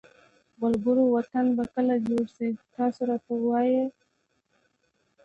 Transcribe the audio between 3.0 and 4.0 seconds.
راته ووایی ها